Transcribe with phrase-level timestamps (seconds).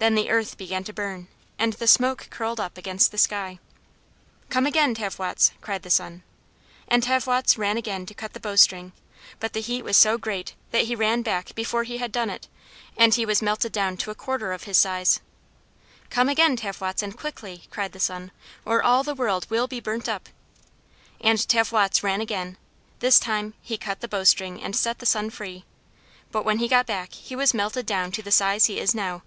[0.00, 1.26] Then the earth began to burn,
[1.58, 3.58] and the smoke curled up against the sky.
[4.48, 6.22] "Come again, Tavwots," cried the sun.
[6.86, 8.92] And Tavwots ran again to cut the bowstring.
[9.40, 12.46] But the heat was so great that he ran back before he had done it,
[12.96, 15.18] and he was melted down to a quarter of his size!
[16.10, 18.30] "Come again, Tavwots, and quickly," cried the sun,
[18.64, 20.28] "or all the world will be burnt up."
[21.20, 22.56] And Tavwots ran again;
[23.00, 25.64] this time he cut the bowstring and set the sun free.
[26.30, 29.22] But when he got back he was melted down to the size he is now!